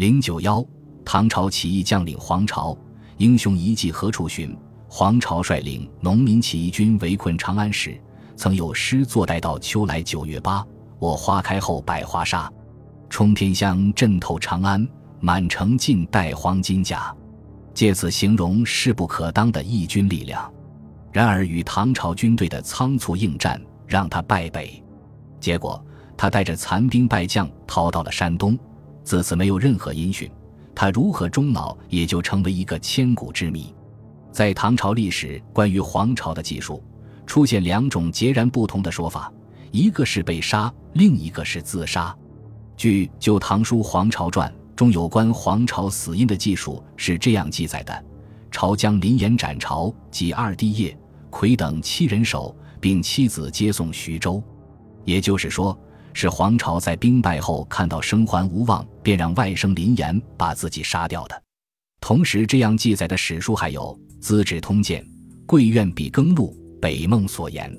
[0.00, 0.64] 零九幺，
[1.04, 2.74] 唐朝起义将领黄巢，
[3.18, 4.56] 英雄遗迹何处寻？
[4.88, 8.00] 黄巢率领农民起义军围困长安时，
[8.34, 10.66] 曾有诗作：“待到秋来九月八，
[10.98, 12.50] 我花开后百花杀。
[13.10, 14.88] 冲天香，震透长安，
[15.20, 17.14] 满城尽带黄金甲。”
[17.74, 20.50] 借此形容势不可当的义军力量。
[21.12, 24.82] 然而，与唐朝军队的仓促应战让他败北，
[25.38, 25.84] 结果
[26.16, 28.58] 他带着残兵败将逃到了山东。
[29.10, 30.30] 自此没有任何音讯，
[30.72, 33.74] 他如何终老也就成为一个千古之谜。
[34.30, 36.80] 在唐朝历史关于黄巢的记述，
[37.26, 39.28] 出现两种截然不同的说法：
[39.72, 42.16] 一个是被杀，另一个是自杀。
[42.76, 48.04] 据《旧唐书·黄巢传》中有关黄巢死因的记述是这样记载的：
[48.48, 50.96] 朝将林延斩朝及二弟叶
[51.30, 54.40] 奎等七人首，并妻子接送徐州。
[55.04, 55.76] 也就是说，
[56.12, 61.42] 是黄巢在兵败后看到生还无望，便让外甥林延把自己杀掉的。
[62.00, 63.98] 同时，这样记载的史书还有。
[64.22, 65.02] 《资治通鉴·
[65.46, 67.74] 贵院笔耕录》北梦所言，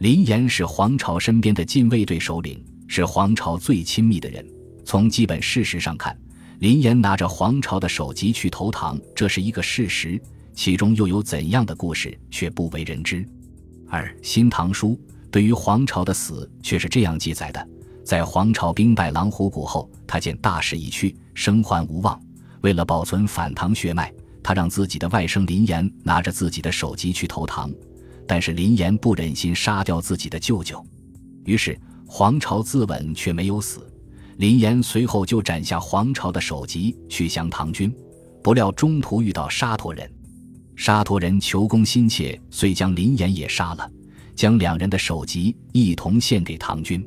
[0.00, 4.46] 林岩是黄巢身边的禁卫队首领，是黄巢最亲密的人。
[4.84, 6.14] 从基本事实上看，
[6.58, 10.20] 林岩拿着黄巢的首级去投唐，这是一个事实。
[10.52, 13.26] 其中又有怎样的故事，却不为人知。
[13.88, 14.90] 而《新唐书》
[15.30, 17.68] 对于黄巢的死却是这样记载的：
[18.10, 22.20] 在黄巢兵败狼虎谷后，他见大势已去，生还无望，
[22.60, 24.12] 为了保存反唐血脉。
[24.42, 27.70] 他让自己的外甥林岩拿着自己的首级去投唐，
[28.26, 30.84] 但是林岩不忍心杀掉自己的舅舅，
[31.44, 33.88] 于是黄巢自刎却没有死。
[34.38, 37.94] 林岩随后就斩下黄巢的首级去降唐军，
[38.42, 40.12] 不料中途遇到沙陀人，
[40.74, 43.88] 沙陀人求功心切，遂将林岩也杀了，
[44.34, 47.00] 将两人的首级一同献给唐军。《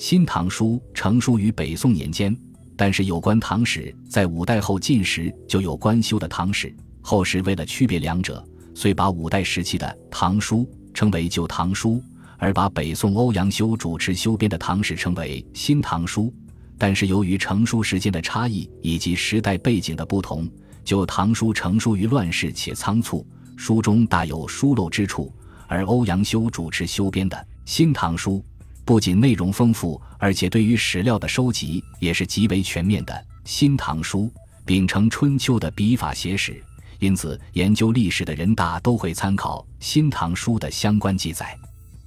[0.00, 2.34] 新唐书》成书于北宋年间。
[2.74, 8.42] 但是有关唐史，在五代后晋时就有官修的唐史，后世为了区别两者，
[8.74, 12.02] 遂把五代时期的唐书称为旧唐书，
[12.38, 16.32] 而把北宋欧阳修主持修编的唐史称为新唐书。
[16.78, 20.48] 但是由于成书时间的差异以及时代背景的不同，
[20.82, 25.30] 旧唐书成书于乱世且仓促，书中大有疏漏之处，
[25.68, 28.42] 而欧阳修主持修编的新唐书。
[28.90, 33.14] 不仅内容丰富，而且对于史料的收集也是极为全面的。
[33.44, 34.22] 《新唐书》
[34.64, 36.60] 秉承春秋的笔法写史，
[36.98, 41.56] 因此研究历史的人大都会参考《新唐书》的相关记载。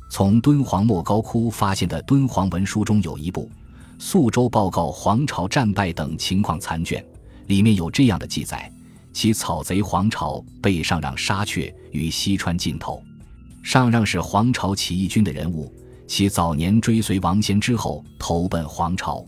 [0.09, 3.49] 从敦煌莫高窟发现的敦煌文书中有一部
[3.97, 7.01] 《宿州报告黄巢战败等情况残卷》，
[7.47, 8.69] 里面有这样的记载：
[9.13, 13.01] 其草贼黄巢被上让杀却于西川尽头。
[13.63, 15.73] 上让是黄巢起义军的人物。
[16.07, 19.25] 其早年追随王先之后投奔黄巢，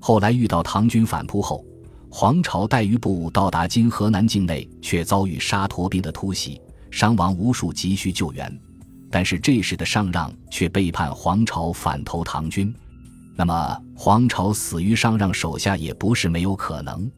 [0.00, 1.64] 后来遇到唐军反扑后，
[2.10, 8.60] 黄巢带余部到达今河南境内，却遭遇沙陀兵的突袭，伤亡无数，急需救援。
[9.10, 12.74] 但是这时的上让却背叛黄巢，反投唐军。
[13.34, 17.10] 那么黄巢死于上让手下也不是没有可能。